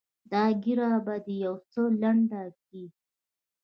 [0.31, 2.83] دا ږيره به دې يو څه لنډه کې.